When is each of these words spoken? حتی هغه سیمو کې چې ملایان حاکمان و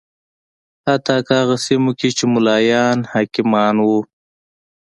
حتی 0.87 1.11
هغه 1.39 1.55
سیمو 1.65 1.91
کې 1.99 2.09
چې 2.17 2.23
ملایان 2.33 2.97
حاکمان 3.11 3.75
و 3.81 3.87